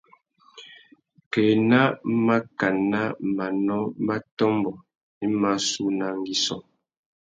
[1.31, 1.81] Kā ena
[2.25, 3.01] màkánà
[3.35, 4.71] manô mà tômbô
[5.23, 6.57] i mà sú una angüissô.